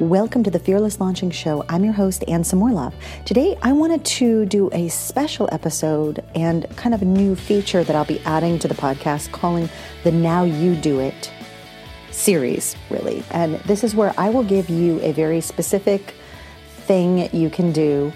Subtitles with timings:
[0.00, 1.64] Welcome to the Fearless Launching Show.
[1.68, 2.92] I'm your host, Anne Samoilov.
[3.24, 7.94] Today, I wanted to do a special episode and kind of a new feature that
[7.94, 9.68] I'll be adding to the podcast calling
[10.02, 11.30] the Now You Do It
[12.10, 13.22] series, really.
[13.30, 16.16] And this is where I will give you a very specific
[16.86, 18.12] thing you can do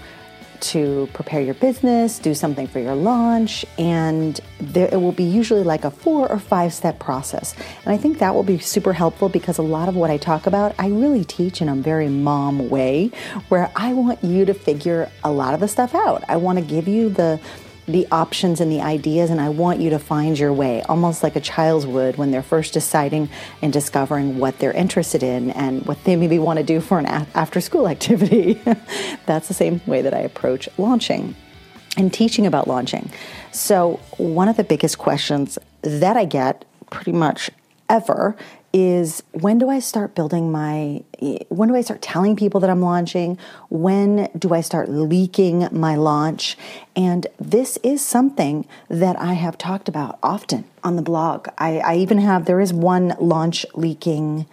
[0.60, 5.62] to prepare your business, do something for your launch, and there, it will be usually
[5.62, 7.54] like a four or five step process.
[7.84, 10.46] And I think that will be super helpful because a lot of what I talk
[10.46, 13.10] about, I really teach in a very mom way
[13.48, 16.24] where I want you to figure a lot of the stuff out.
[16.28, 17.40] I want to give you the
[17.88, 21.34] the options and the ideas, and I want you to find your way, almost like
[21.36, 23.30] a child would when they're first deciding
[23.62, 27.06] and discovering what they're interested in and what they maybe want to do for an
[27.06, 28.60] after school activity.
[29.26, 31.34] That's the same way that I approach launching
[31.96, 33.10] and teaching about launching.
[33.50, 37.50] So, one of the biggest questions that I get pretty much
[37.88, 38.36] ever
[38.72, 41.02] is when do I start building my,
[41.48, 43.38] when do I start telling people that I'm launching?
[43.70, 46.56] When do I start leaking my launch?
[46.94, 51.48] And this is something that I have talked about often on the blog.
[51.56, 54.46] I, I even have, there is one launch leaking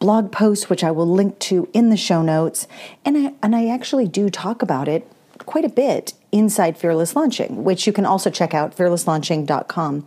[0.00, 2.66] blog post, which I will link to in the show notes.
[3.04, 5.10] And I, and I actually do talk about it
[5.46, 10.06] quite a bit inside Fearless Launching, which you can also check out, fearlesslaunching.com.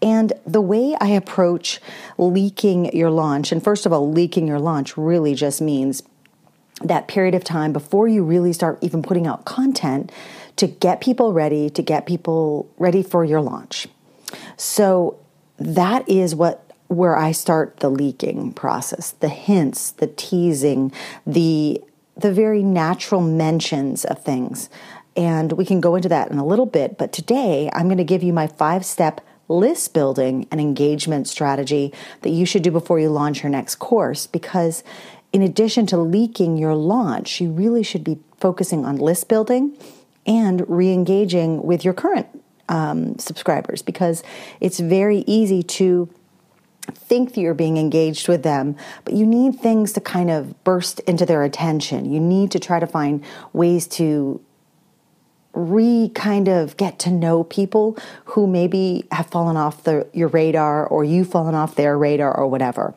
[0.00, 1.80] And the way I approach
[2.18, 6.02] leaking your launch, and first of all, leaking your launch really just means
[6.82, 10.10] that period of time before you really start even putting out content
[10.56, 13.86] to get people ready, to get people ready for your launch.
[14.56, 15.18] So
[15.58, 20.92] that is what where I start the leaking process, the hints, the teasing,
[21.26, 21.82] the
[22.14, 24.68] the very natural mentions of things.
[25.16, 26.96] And we can go into that in a little bit.
[26.98, 31.92] But today, I'm going to give you my five step list building and engagement strategy
[32.22, 34.26] that you should do before you launch your next course.
[34.26, 34.82] Because
[35.32, 39.76] in addition to leaking your launch, you really should be focusing on list building
[40.26, 42.26] and re engaging with your current
[42.68, 44.22] um, subscribers because
[44.60, 46.08] it's very easy to
[46.94, 51.00] think that you're being engaged with them, but you need things to kind of burst
[51.00, 52.12] into their attention.
[52.12, 54.40] You need to try to find ways to
[55.54, 57.96] re kind of get to know people
[58.26, 62.46] who maybe have fallen off the, your radar or you've fallen off their radar or
[62.46, 62.94] whatever.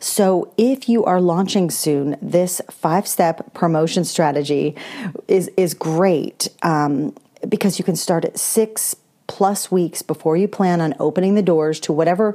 [0.00, 4.76] So, if you are launching soon, this five step promotion strategy
[5.28, 7.14] is, is great um,
[7.48, 8.96] because you can start at six
[9.26, 12.34] plus weeks before you plan on opening the doors to whatever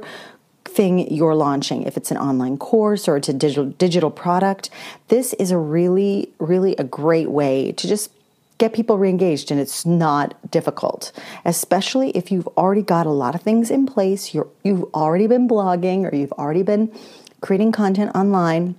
[0.64, 4.68] thing you're launching if it's an online course or it's a digital digital product
[5.08, 8.10] this is a really really a great way to just
[8.58, 11.12] get people reengaged and it's not difficult
[11.44, 15.48] especially if you've already got a lot of things in place you're you've already been
[15.48, 16.92] blogging or you've already been
[17.40, 18.74] creating content online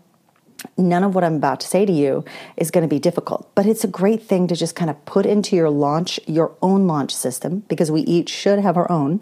[0.78, 2.26] none of what I'm about to say to you
[2.58, 5.26] is going to be difficult, but it's a great thing to just kind of put
[5.26, 9.22] into your launch, your own launch system, because we each should have our own,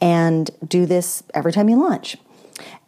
[0.00, 2.16] and do this every time you launch.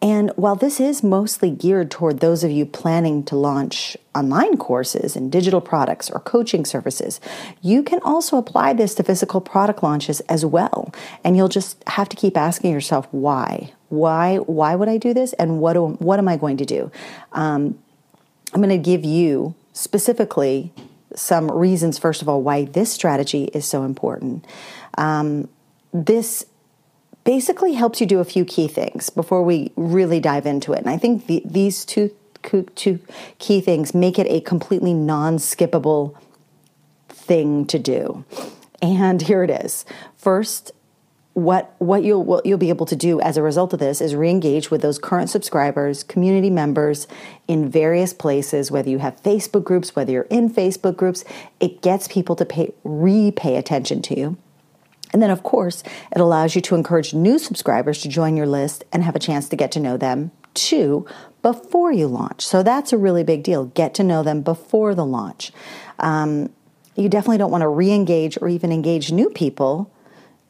[0.02, 5.16] And while this is mostly geared toward those of you planning to launch online courses
[5.16, 7.20] and digital products or coaching services,
[7.60, 10.92] you can also apply this to physical product launches as well.
[11.22, 13.72] And you'll just have to keep asking yourself why.
[13.88, 14.36] Why?
[14.36, 15.32] Why would I do this?
[15.34, 15.74] And what?
[15.74, 16.90] Do, what am I going to do?
[17.32, 17.78] Um,
[18.52, 20.72] I'm going to give you specifically
[21.14, 24.44] some reasons, first of all, why this strategy is so important.
[24.96, 25.48] Um,
[25.92, 26.46] this
[27.24, 30.78] basically helps you do a few key things before we really dive into it.
[30.78, 33.00] And I think the, these two, two
[33.38, 36.16] key things make it a completely non skippable
[37.08, 38.24] thing to do.
[38.82, 39.84] And here it is.
[40.16, 40.72] First,
[41.34, 44.16] what what you'll what you'll be able to do as a result of this is
[44.16, 47.06] re-engage with those current subscribers, community members
[47.46, 51.24] in various places, whether you have Facebook groups, whether you're in Facebook groups,
[51.60, 54.36] it gets people to pay repay attention to you.
[55.12, 55.82] And then of course,
[56.12, 59.48] it allows you to encourage new subscribers to join your list and have a chance
[59.48, 61.06] to get to know them too
[61.42, 62.46] before you launch.
[62.46, 63.66] So that's a really big deal.
[63.66, 65.52] Get to know them before the launch.
[65.98, 66.50] Um,
[66.94, 69.90] you definitely don't want to re-engage or even engage new people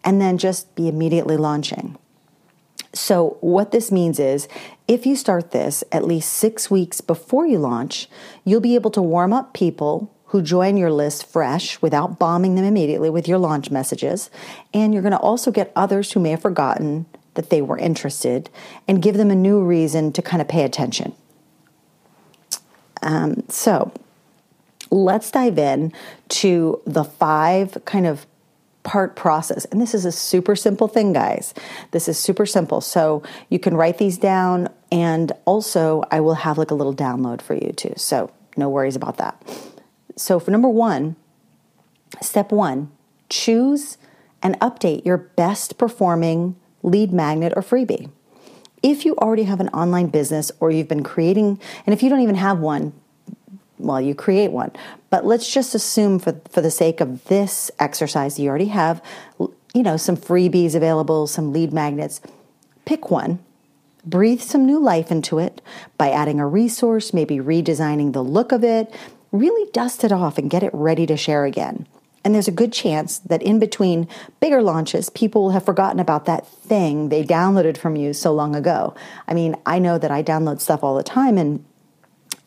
[0.02, 1.96] and then just be immediately launching.
[2.92, 4.48] So, what this means is
[4.88, 8.08] if you start this at least six weeks before you launch,
[8.44, 12.64] you'll be able to warm up people who join your list fresh without bombing them
[12.64, 14.30] immediately with your launch messages.
[14.72, 18.48] And you're going to also get others who may have forgotten that they were interested
[18.86, 21.14] and give them a new reason to kind of pay attention.
[23.02, 23.92] Um, so,
[24.90, 25.92] let's dive in
[26.28, 28.26] to the five kind of
[28.82, 29.64] part process.
[29.66, 31.54] And this is a super simple thing, guys.
[31.90, 32.80] This is super simple.
[32.80, 37.42] So you can write these down, and also I will have like a little download
[37.42, 37.94] for you too.
[37.96, 39.69] So no worries about that.
[40.16, 41.16] So for number one,
[42.20, 42.90] step one,
[43.28, 43.96] choose
[44.42, 48.10] and update your best performing lead magnet or freebie.
[48.82, 52.20] If you already have an online business or you've been creating, and if you don't
[52.20, 52.94] even have one,
[53.78, 54.72] well, you create one.
[55.10, 59.02] But let's just assume for, for the sake of this exercise, you already have,
[59.38, 62.20] you know, some freebies available, some lead magnets.
[62.84, 63.38] Pick one,
[64.04, 65.60] breathe some new life into it
[65.98, 68.94] by adding a resource, maybe redesigning the look of it.
[69.32, 71.86] Really dust it off and get it ready to share again.
[72.24, 74.08] And there's a good chance that in between
[74.40, 78.54] bigger launches, people will have forgotten about that thing they downloaded from you so long
[78.54, 78.94] ago.
[79.26, 81.64] I mean, I know that I download stuff all the time and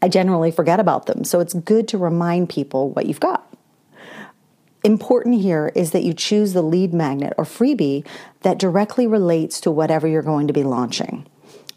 [0.01, 1.24] I generally forget about them.
[1.24, 3.47] So it's good to remind people what you've got.
[4.83, 8.06] Important here is that you choose the lead magnet or freebie
[8.41, 11.25] that directly relates to whatever you're going to be launching.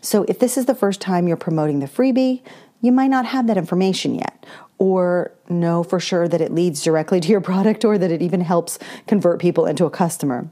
[0.00, 2.42] So if this is the first time you're promoting the freebie,
[2.80, 4.44] you might not have that information yet,
[4.78, 8.40] or know for sure that it leads directly to your product or that it even
[8.43, 10.49] helps convert people into a customer.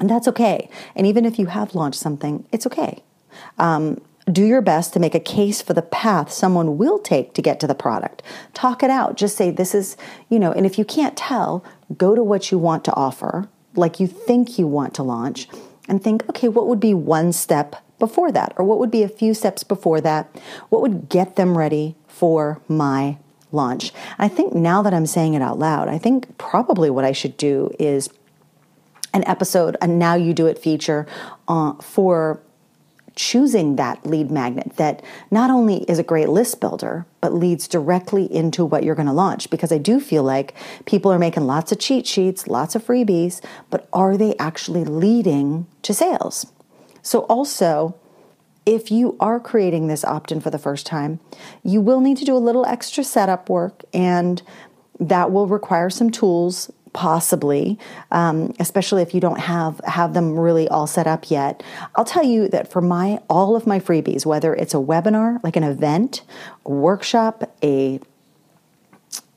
[0.00, 0.68] And that's okay.
[0.94, 3.02] And even if you have launched something, it's okay.
[3.58, 4.00] Um,
[4.30, 7.60] do your best to make a case for the path someone will take to get
[7.60, 8.22] to the product.
[8.52, 9.16] Talk it out.
[9.16, 9.96] Just say, this is,
[10.28, 11.64] you know, and if you can't tell,
[11.96, 15.48] go to what you want to offer, like you think you want to launch,
[15.88, 18.52] and think, okay, what would be one step before that?
[18.56, 20.28] Or what would be a few steps before that?
[20.68, 23.16] What would get them ready for my
[23.52, 23.92] launch?
[24.18, 27.36] I think now that I'm saying it out loud, I think probably what I should
[27.36, 28.10] do is
[29.14, 31.06] an episode, a Now You Do It feature
[31.46, 32.40] uh, for
[33.18, 38.32] choosing that lead magnet that not only is a great list builder, but leads directly
[38.32, 39.50] into what you're going to launch.
[39.50, 40.54] Because I do feel like
[40.86, 45.66] people are making lots of cheat sheets, lots of freebies, but are they actually leading
[45.82, 46.46] to sales?
[47.02, 47.96] So, also,
[48.68, 51.20] if you are creating this opt in for the first time,
[51.64, 54.42] you will need to do a little extra setup work, and
[55.00, 57.78] that will require some tools possibly,
[58.10, 61.62] um, especially if you don't have have them really all set up yet.
[61.94, 65.56] I'll tell you that for my all of my freebies, whether it's a webinar, like
[65.56, 66.20] an event,
[66.66, 68.00] a workshop, a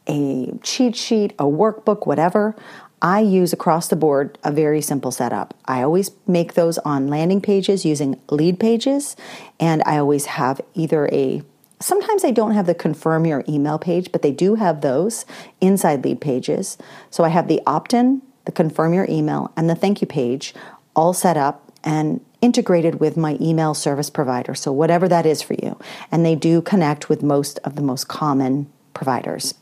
[0.07, 2.53] a cheat sheet, a workbook, whatever,
[3.01, 5.56] I use across the board a very simple setup.
[5.65, 9.15] I always make those on landing pages using Leadpages,
[9.59, 11.42] and I always have either a
[11.80, 15.25] Sometimes I don't have the confirm your email page, but they do have those
[15.59, 16.77] inside Leadpages.
[17.09, 20.53] So I have the opt in, the confirm your email, and the thank you page
[20.95, 24.53] all set up and integrated with my email service provider.
[24.53, 25.80] So whatever that is for you.
[26.12, 29.56] And they do connect with most of the most common providers.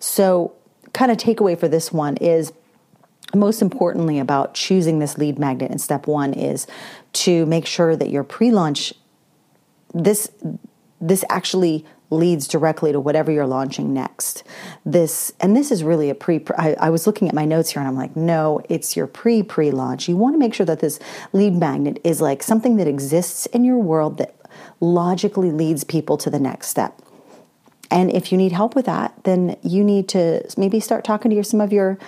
[0.00, 0.54] So,
[0.92, 2.52] kind of takeaway for this one is
[3.34, 6.66] most importantly about choosing this lead magnet in step one is
[7.12, 8.92] to make sure that your pre-launch
[9.94, 10.30] this
[11.00, 14.42] this actually leads directly to whatever you're launching next.
[14.84, 16.44] This and this is really a pre.
[16.56, 19.42] I, I, was looking at my notes here and I'm like, no, it's your pre
[19.42, 20.08] pre launch.
[20.08, 20.98] You want to make sure that this
[21.32, 24.34] lead magnet is like something that exists in your world that
[24.80, 27.00] logically leads people to the next step.
[27.90, 31.34] And if you need help with that, then you need to maybe start talking to
[31.34, 31.98] your, some of your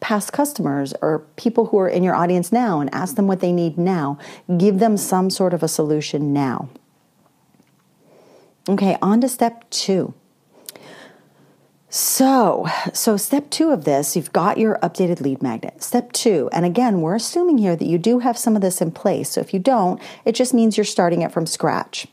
[0.00, 3.52] past customers or people who are in your audience now and ask them what they
[3.52, 4.18] need now.
[4.56, 6.68] Give them some sort of a solution now.
[8.68, 10.14] Okay, on to step two.
[11.90, 15.82] So, so step two of this, you've got your updated lead magnet.
[15.82, 18.90] Step two, and again, we're assuming here that you do have some of this in
[18.90, 19.30] place.
[19.30, 22.06] So if you don't, it just means you're starting it from scratch.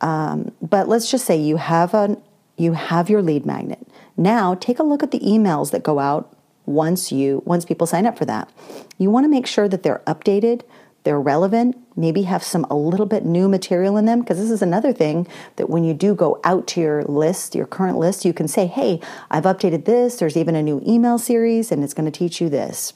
[0.00, 2.16] Um, but let's just say you have a
[2.58, 3.86] you have your lead magnet.
[4.16, 6.34] Now take a look at the emails that go out
[6.66, 8.50] once you once people sign up for that.
[8.98, 10.62] You want to make sure that they're updated
[11.08, 14.60] they're relevant, maybe have some a little bit new material in them because this is
[14.60, 18.34] another thing that when you do go out to your list, your current list, you
[18.34, 19.00] can say, "Hey,
[19.30, 20.16] I've updated this.
[20.16, 22.92] There's even a new email series and it's going to teach you this."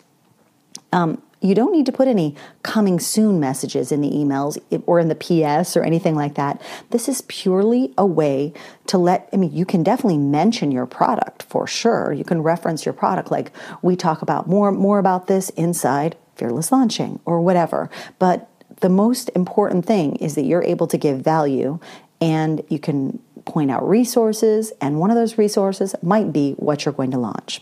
[0.93, 5.09] Um, you don't need to put any coming soon messages in the emails or in
[5.09, 6.63] the PS or anything like that.
[6.91, 8.53] This is purely a way
[8.87, 12.13] to let, I mean, you can definitely mention your product for sure.
[12.13, 13.31] You can reference your product.
[13.31, 17.91] Like we talk about more, more about this inside fearless launching or whatever.
[18.19, 18.49] But
[18.81, 21.79] the most important thing is that you're able to give value
[22.21, 26.95] and you can point out resources, and one of those resources might be what you're
[26.95, 27.61] going to launch.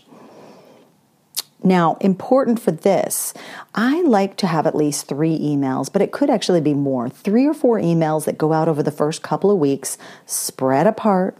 [1.63, 3.33] Now, important for this,
[3.75, 7.07] I like to have at least three emails, but it could actually be more.
[7.07, 11.37] Three or four emails that go out over the first couple of weeks, spread apart,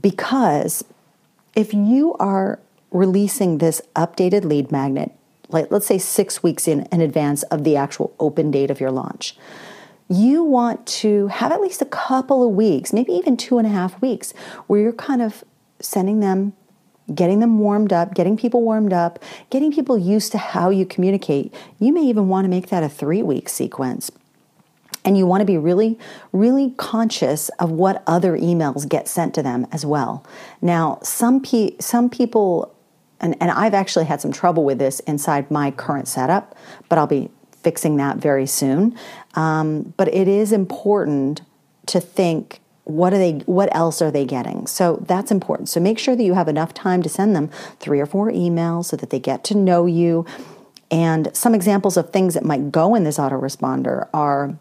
[0.00, 0.84] because
[1.56, 2.60] if you are
[2.92, 5.12] releasing this updated lead magnet,
[5.48, 8.92] like let's say six weeks in, in advance of the actual open date of your
[8.92, 9.36] launch,
[10.08, 13.70] you want to have at least a couple of weeks, maybe even two and a
[13.70, 14.32] half weeks,
[14.68, 15.42] where you're kind of
[15.80, 16.52] sending them,
[17.14, 21.54] getting them warmed up, getting people warmed up, getting people used to how you communicate.
[21.78, 24.10] You may even want to make that a three week sequence.
[25.04, 25.98] And you want to be really,
[26.32, 30.26] really conscious of what other emails get sent to them as well.
[30.60, 32.74] Now, some, pe- some people,
[33.20, 36.56] and, and I've actually had some trouble with this inside my current setup,
[36.88, 37.30] but I'll be
[37.62, 38.98] fixing that very soon.
[39.34, 41.42] Um, but it is important
[41.86, 45.98] to think what are they what else are they getting so that's important so make
[45.98, 47.48] sure that you have enough time to send them
[47.80, 50.24] three or four emails so that they get to know you
[50.88, 54.56] and some examples of things that might go in this autoresponder are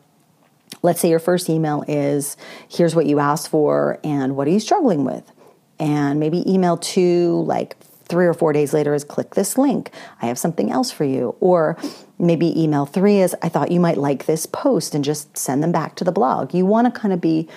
[0.82, 2.36] let's say your first email is
[2.68, 5.32] here's what you asked for and what are you struggling with
[5.78, 7.78] and maybe email two like
[8.08, 9.90] three or four days later is click this link.
[10.22, 11.36] I have something else for you.
[11.40, 11.78] Or
[12.20, 15.72] maybe email three is I thought you might like this post and just send them
[15.72, 16.54] back to the blog.
[16.54, 17.48] You want to kind of be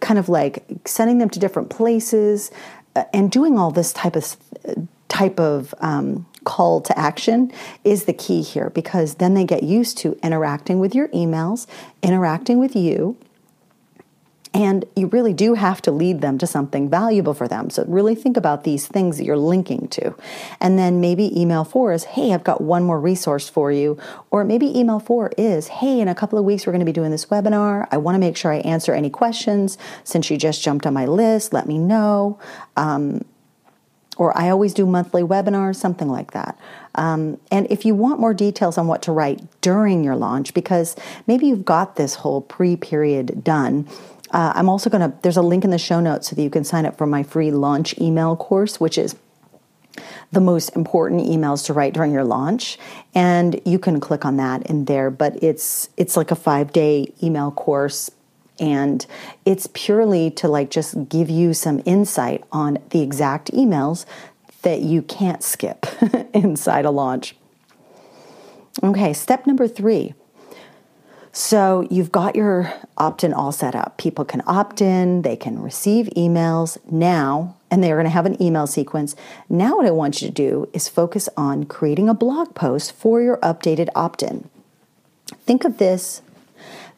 [0.00, 2.50] kind of like sending them to different places
[2.94, 4.36] uh, and doing all this type of
[5.08, 7.52] type of um, call to action
[7.84, 11.66] is the key here because then they get used to interacting with your emails,
[12.02, 13.16] interacting with you
[14.54, 17.70] and you really do have to lead them to something valuable for them.
[17.70, 20.14] So really think about these things that you're linking to.
[20.60, 23.98] And then maybe email four is, hey, I've got one more resource for you.
[24.30, 26.92] Or maybe email four is, hey, in a couple of weeks, we're going to be
[26.92, 27.88] doing this webinar.
[27.90, 29.78] I want to make sure I answer any questions.
[30.04, 32.38] Since you just jumped on my list, let me know.
[32.76, 33.24] Um,
[34.18, 36.58] or I always do monthly webinars, something like that.
[36.94, 40.94] Um, and if you want more details on what to write during your launch, because
[41.26, 43.88] maybe you've got this whole pre period done,
[44.32, 46.50] uh, I'm also going to, there's a link in the show notes so that you
[46.50, 49.14] can sign up for my free launch email course, which is
[50.30, 52.78] the most important emails to write during your launch.
[53.14, 57.12] And you can click on that in there but it's it's like a 5 day
[57.22, 58.10] email course.
[58.58, 59.04] And
[59.44, 64.06] it's purely to like just give you some insight on the exact emails
[64.62, 65.86] that you can't skip
[66.32, 67.36] inside a launch.
[68.82, 70.14] Okay step number 3
[71.32, 73.96] so you've got your opt in all set up.
[73.96, 78.40] People can opt in, they can receive emails now, and they're going to have an
[78.40, 79.16] email sequence.
[79.48, 83.22] Now, what I want you to do is focus on creating a blog post for
[83.22, 84.50] your updated opt in.
[85.46, 86.20] Think of this.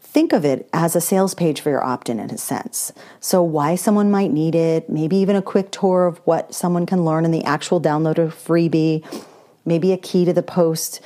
[0.00, 2.92] Think of it as a sales page for your opt in in a sense.
[3.20, 7.04] So, why someone might need it, maybe even a quick tour of what someone can
[7.04, 9.04] learn in the actual downloader freebie,
[9.64, 11.00] maybe a key to the post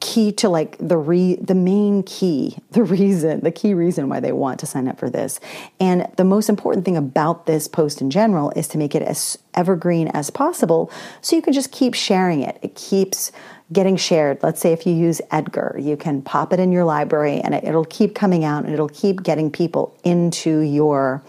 [0.00, 4.32] key to like the re the main key the reason the key reason why they
[4.32, 5.40] want to sign up for this.
[5.80, 9.38] And the most important thing about this post in general is to make it as
[9.54, 12.58] evergreen as possible so you can just keep sharing it.
[12.62, 13.32] It keeps
[13.72, 14.42] getting shared.
[14.42, 17.64] Let's say if you use edgar you can pop it in your library and it,
[17.64, 21.22] it'll keep coming out and it'll keep getting people into your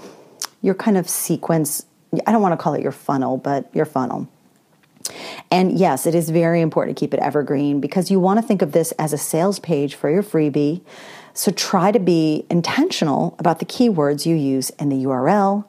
[0.62, 1.86] your kind of sequence.
[2.26, 4.28] I don't want to call it your funnel but your funnel
[5.52, 8.62] and yes, it is very important to keep it evergreen because you want to think
[8.62, 10.82] of this as a sales page for your freebie.
[11.34, 15.66] So try to be intentional about the keywords you use in the URL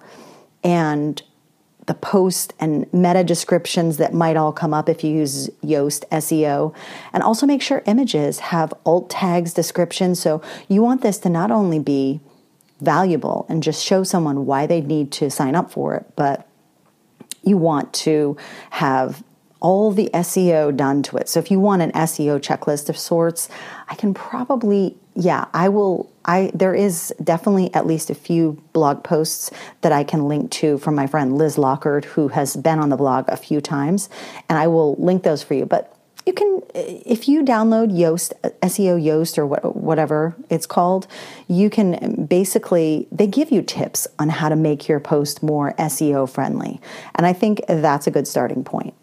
[0.63, 1.23] and
[1.87, 6.75] the post and meta descriptions that might all come up if you use Yoast SEO.
[7.13, 10.21] And also make sure images have alt tags descriptions.
[10.21, 12.21] So you want this to not only be
[12.81, 16.49] valuable and just show someone why they need to sign up for it, but
[17.47, 18.37] you want to
[18.71, 19.23] have
[19.61, 21.27] all the SEO done to it.
[21.29, 23.49] So if you want an SEO checklist of sorts,
[23.89, 29.05] I can probably yeah, I will I there is definitely at least a few blog
[29.05, 29.51] posts
[29.83, 32.97] that I can link to from my friend Liz Lockard who has been on the
[32.97, 34.09] blog a few times
[34.49, 35.65] and I will link those for you.
[35.65, 35.94] But
[36.27, 41.07] you can if you download Yoast SEO Yoast or what, whatever it's called,
[41.49, 46.29] you can basically they give you tips on how to make your post more SEO
[46.29, 46.81] friendly.
[47.15, 48.95] And I think that's a good starting point.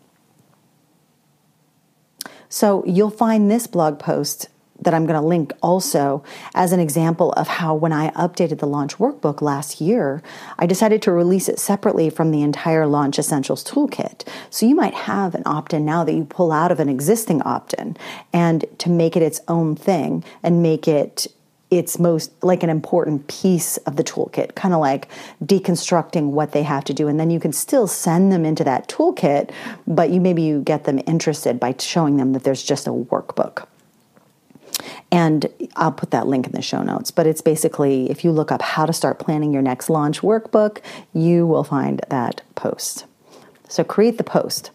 [2.49, 4.49] So you'll find this blog post
[4.81, 6.23] that I'm going to link also
[6.53, 10.21] as an example of how when I updated the launch workbook last year,
[10.57, 14.27] I decided to release it separately from the entire Launch Essentials toolkit.
[14.49, 17.41] So you might have an opt in now that you pull out of an existing
[17.43, 17.97] opt in
[18.33, 21.27] and to make it its own thing and make it
[21.71, 25.07] it's most like an important piece of the toolkit, kind of like
[25.41, 27.07] deconstructing what they have to do.
[27.07, 29.51] And then you can still send them into that toolkit,
[29.87, 33.65] but you maybe you get them interested by showing them that there's just a workbook.
[35.11, 37.11] And I'll put that link in the show notes.
[37.11, 40.79] But it's basically if you look up how to start planning your next launch workbook,
[41.13, 43.05] you will find that post.
[43.67, 44.71] So create the post.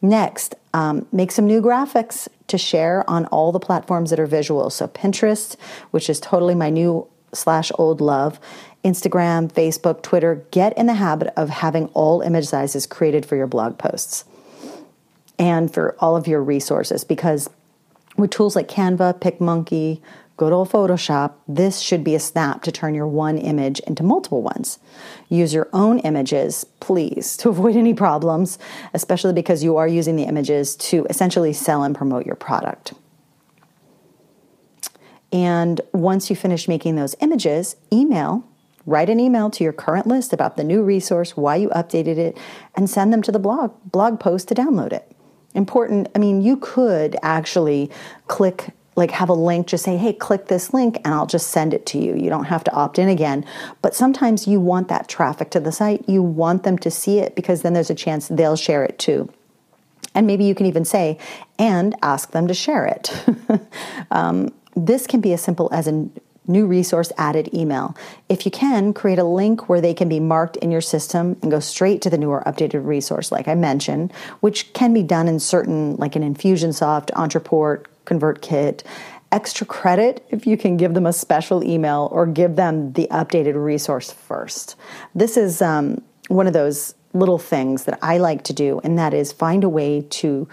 [0.00, 4.68] Next, um, make some new graphics to share on all the platforms that are visual.
[4.68, 5.56] So Pinterest,
[5.92, 8.40] which is totally my new slash old love,
[8.84, 10.44] Instagram, Facebook, Twitter.
[10.50, 14.24] Get in the habit of having all image sizes created for your blog posts
[15.38, 17.48] and for all of your resources because
[18.16, 20.00] with tools like Canva, PicMonkey,
[20.36, 24.42] good old Photoshop, this should be a snap to turn your one image into multiple
[24.42, 24.78] ones.
[25.28, 28.58] Use your own images, please, to avoid any problems,
[28.94, 32.94] especially because you are using the images to essentially sell and promote your product.
[35.32, 38.44] And once you finish making those images, email,
[38.84, 42.36] write an email to your current list about the new resource, why you updated it,
[42.74, 45.11] and send them to the blog blog post to download it.
[45.54, 47.90] Important, I mean, you could actually
[48.26, 51.72] click like have a link just say hey click this link and i'll just send
[51.72, 52.14] it to you.
[52.14, 53.44] You don't have to opt in again.
[53.80, 56.06] But sometimes you want that traffic to the site.
[56.08, 59.32] You want them to see it because then there's a chance they'll share it too.
[60.14, 61.18] And maybe you can even say
[61.58, 63.12] and ask them to share it.
[64.10, 66.08] Um, this can be as simple as a
[66.46, 67.96] new resource added email.
[68.28, 71.50] If you can, create a link where they can be marked in your system and
[71.50, 75.38] go straight to the newer updated resource, like I mentioned, which can be done in
[75.38, 78.82] certain, like in Infusionsoft, Ontraport, ConvertKit.
[79.30, 83.54] Extra credit if you can give them a special email or give them the updated
[83.54, 84.76] resource first.
[85.14, 89.14] This is um, one of those little things that I like to do, and that
[89.14, 90.48] is find a way to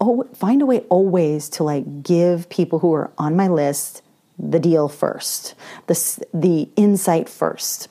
[0.00, 4.02] oh, find a way always to like give people who are on my list
[4.38, 5.54] the deal first,
[5.86, 7.88] the, the insight first.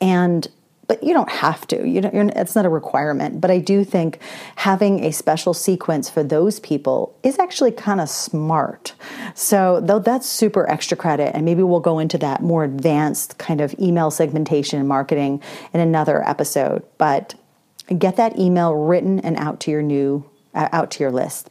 [0.00, 0.48] And
[0.88, 1.86] but you don't have to.
[1.86, 3.40] You don't, it's not a requirement.
[3.40, 4.20] But I do think
[4.56, 8.94] having a special sequence for those people is actually kind of smart.
[9.34, 13.60] So though that's super extra credit, and maybe we'll go into that more advanced kind
[13.60, 16.84] of email segmentation and marketing in another episode.
[16.98, 17.34] But
[17.98, 21.50] get that email written and out to your new uh, out to your list.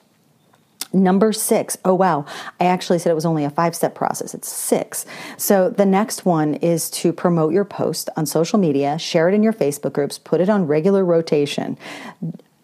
[0.96, 2.24] Number six, oh wow,
[2.58, 4.34] I actually said it was only a five step process.
[4.34, 5.05] It's six.
[5.36, 9.44] So the next one is to promote your post on social media, share it in
[9.44, 11.77] your Facebook groups, put it on regular rotation.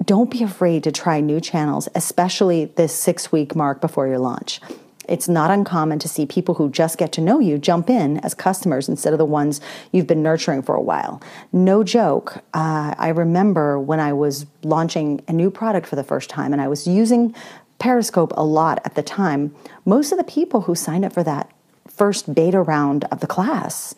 [0.06, 4.62] Don't be afraid to try new channels, especially this six week mark before your launch.
[5.12, 8.34] It's not uncommon to see people who just get to know you jump in as
[8.34, 9.60] customers instead of the ones
[9.92, 11.22] you've been nurturing for a while.
[11.52, 12.38] No joke.
[12.54, 16.62] Uh, I remember when I was launching a new product for the first time and
[16.62, 17.36] I was using
[17.82, 21.52] Periscope a lot at the time, most of the people who signed up for that
[21.88, 23.96] first beta round of the class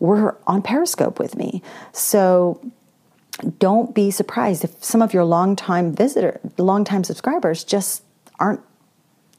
[0.00, 1.62] were on Periscope with me.
[1.92, 2.72] So
[3.58, 8.02] don't be surprised if some of your longtime visitor, longtime subscribers just
[8.40, 8.62] aren't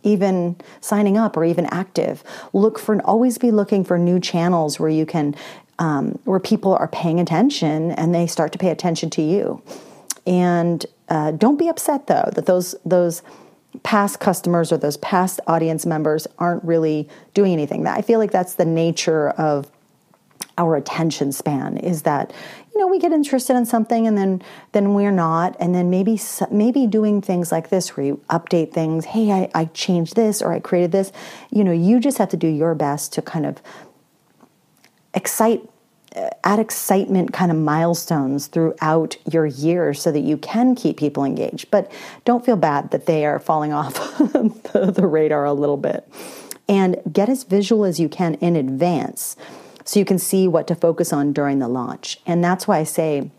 [0.04, 2.24] even signing up or even active.
[2.54, 5.36] Look for always be looking for new channels where you can
[5.80, 9.62] um, where people are paying attention and they start to pay attention to you.
[10.28, 13.24] And uh, don't be upset though that those those
[13.88, 17.88] past customers or those past audience members aren't really doing anything.
[17.88, 19.72] I feel like that's the nature of
[20.58, 22.34] our attention span is that
[22.74, 24.42] you know we get interested in something and then
[24.74, 26.20] then we're not and then maybe
[26.52, 30.52] maybe doing things like this where you update things hey I, I changed this or
[30.52, 31.12] i created this
[31.50, 33.62] you know you just have to do your best to kind of
[35.14, 35.62] excite
[36.18, 41.24] Uh, add excitement kind of milestones throughout your year so that you can keep people
[41.24, 41.70] engaged.
[41.70, 41.92] But
[42.26, 46.08] don't feel bad that they are falling off the, the radar a little bit.
[46.68, 49.36] And get as visual as you can in advance
[49.86, 52.20] so you can see what to focus on during the launch.
[52.26, 53.30] And that's why I say,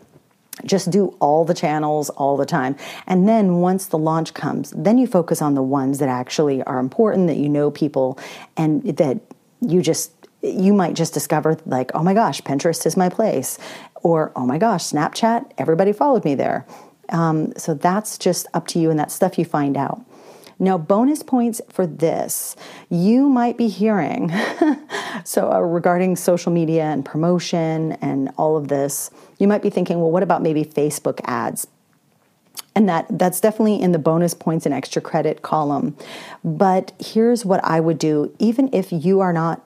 [0.65, 2.75] just do all the channels all the time.
[3.07, 6.79] And then once the launch comes, then you focus on the ones that actually are
[6.79, 8.17] important, that you know people,
[8.57, 9.19] and that
[9.61, 13.57] you just you might just discover like oh my gosh pinterest is my place
[13.95, 16.65] or oh my gosh snapchat everybody followed me there.
[17.09, 20.05] Um, so that's just up to you and that stuff you find out.
[20.59, 22.55] Now bonus points for this.
[22.89, 24.31] You might be hearing
[25.23, 29.99] so uh, regarding social media and promotion and all of this you might be thinking
[30.01, 31.67] well what about maybe facebook ads?
[32.75, 35.95] And that that's definitely in the bonus points and extra credit column.
[36.43, 38.35] But here's what i would do.
[38.37, 39.63] Even if you are not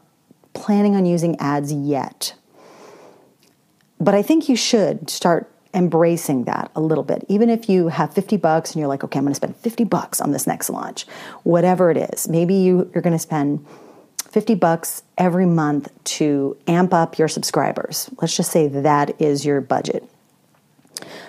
[0.53, 2.35] planning on using ads yet.
[3.99, 7.25] But I think you should start embracing that a little bit.
[7.29, 9.83] Even if you have 50 bucks and you're like, okay, I'm going to spend 50
[9.85, 11.07] bucks on this next launch,
[11.43, 12.27] whatever it is.
[12.27, 13.65] Maybe you, you're going to spend
[14.29, 18.09] 50 bucks every month to amp up your subscribers.
[18.21, 20.07] Let's just say that is your budget.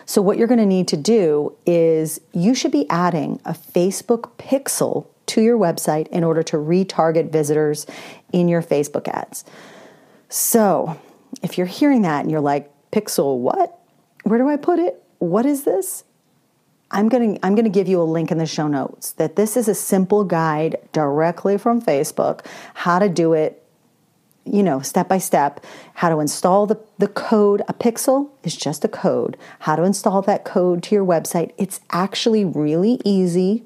[0.07, 4.33] So, what you're going to need to do is you should be adding a Facebook
[4.39, 7.87] pixel to your website in order to retarget visitors
[8.33, 9.45] in your Facebook ads.
[10.29, 11.01] So,
[11.43, 13.79] if you're hearing that and you're like, Pixel, what?
[14.25, 15.03] Where do I put it?
[15.19, 16.05] What is this?
[16.91, 19.37] I'm going to I'm going to give you a link in the show notes that
[19.37, 23.65] this is a simple guide directly from Facebook how to do it
[24.45, 27.63] you know, step by step, how to install the, the code.
[27.69, 29.37] A pixel is just a code.
[29.61, 31.53] How to install that code to your website.
[31.57, 33.65] It's actually really easy.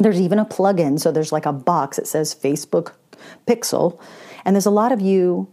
[0.00, 0.98] There's even a plugin.
[0.98, 2.94] So there's like a box that says Facebook
[3.46, 4.00] Pixel.
[4.44, 5.46] And there's a lot of you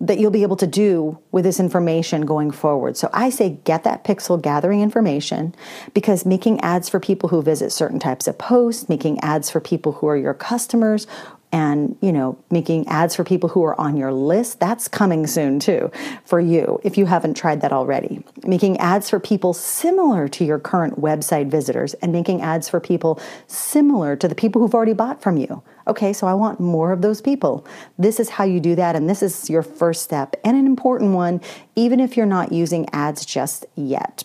[0.00, 2.96] that you'll be able to do with this information going forward.
[2.96, 5.54] So I say get that pixel gathering information
[5.92, 9.92] because making ads for people who visit certain types of posts, making ads for people
[9.92, 11.06] who are your customers
[11.52, 15.58] and you know making ads for people who are on your list that's coming soon
[15.58, 15.90] too
[16.24, 20.58] for you if you haven't tried that already making ads for people similar to your
[20.58, 25.20] current website visitors and making ads for people similar to the people who've already bought
[25.20, 27.66] from you okay so i want more of those people
[27.98, 31.12] this is how you do that and this is your first step and an important
[31.12, 31.40] one
[31.74, 34.24] even if you're not using ads just yet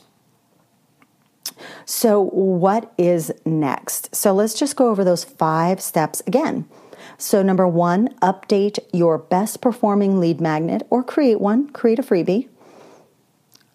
[1.86, 4.14] so, what is next?
[4.16, 6.68] So, let's just go over those five steps again.
[7.18, 12.48] So, number one, update your best performing lead magnet or create one, create a freebie.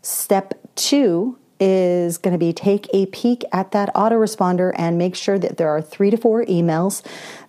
[0.02, 5.38] Step two is going to be take a peek at that autoresponder and make sure
[5.38, 7.04] that there are three to four emails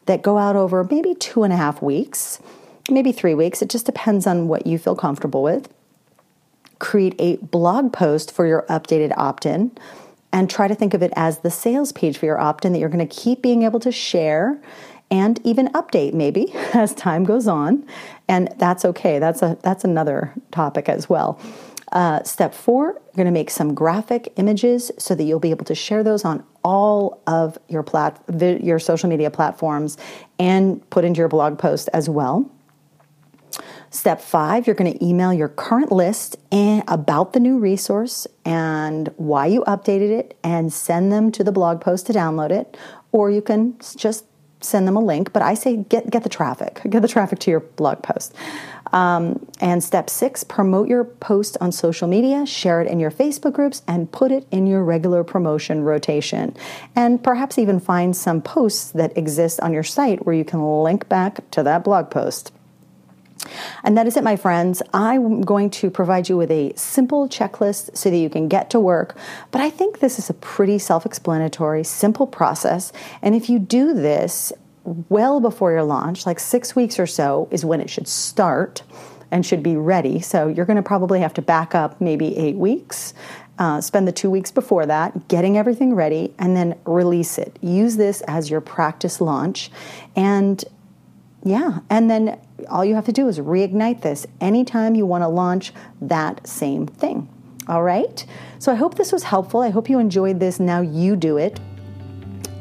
[0.05, 2.39] that go out over maybe two and a half weeks,
[2.89, 3.61] maybe three weeks.
[3.61, 5.73] It just depends on what you feel comfortable with.
[6.79, 9.71] Create a blog post for your updated opt in
[10.33, 12.79] and try to think of it as the sales page for your opt in that
[12.79, 14.59] you're going to keep being able to share
[15.11, 17.85] and even update maybe as time goes on.
[18.27, 19.19] And that's okay.
[19.19, 21.39] That's a that's another topic as well.
[21.91, 25.65] Uh, step four you're going to make some graphic images so that you'll be able
[25.65, 28.23] to share those on all of your plat
[28.63, 29.97] your social media platforms
[30.39, 32.49] and put into your blog post as well.
[33.89, 39.09] Step five, you're going to email your current list and about the new resource and
[39.17, 42.77] why you updated it and send them to the blog post to download it.
[43.11, 44.23] Or you can just
[44.61, 47.51] send them a link, but I say get get the traffic, get the traffic to
[47.51, 48.33] your blog post.
[48.93, 53.53] Um, and step six, promote your post on social media, share it in your Facebook
[53.53, 56.55] groups, and put it in your regular promotion rotation.
[56.95, 61.07] And perhaps even find some posts that exist on your site where you can link
[61.07, 62.51] back to that blog post.
[63.83, 64.81] And that is it, my friends.
[64.93, 68.79] I'm going to provide you with a simple checklist so that you can get to
[68.79, 69.17] work.
[69.51, 72.91] But I think this is a pretty self explanatory, simple process.
[73.21, 77.65] And if you do this well before your launch, like six weeks or so is
[77.65, 78.83] when it should start
[79.31, 80.19] and should be ready.
[80.19, 83.13] So you're going to probably have to back up maybe eight weeks.
[83.57, 87.57] Uh, spend the two weeks before that getting everything ready and then release it.
[87.61, 89.69] Use this as your practice launch.
[90.15, 90.63] And
[91.43, 95.27] yeah, and then all you have to do is reignite this anytime you want to
[95.27, 97.27] launch that same thing.
[97.67, 98.25] All right?
[98.59, 99.61] So I hope this was helpful.
[99.61, 100.59] I hope you enjoyed this.
[100.59, 101.59] Now you do it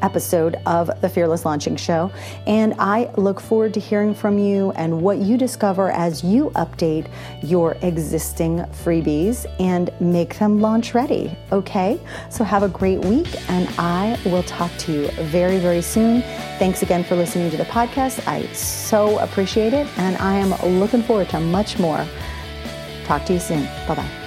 [0.01, 2.11] episode of the Fearless Launching Show.
[2.47, 7.09] And I look forward to hearing from you and what you discover as you update
[7.41, 11.35] your existing freebies and make them launch ready.
[11.51, 11.99] Okay?
[12.29, 16.21] So have a great week, and I will talk to you very, very soon.
[16.59, 18.27] Thanks again for listening to the podcast.
[18.27, 22.05] I so appreciate it, and I am looking forward to much more.
[23.05, 23.65] Talk to you soon.
[23.87, 24.20] Bye bye.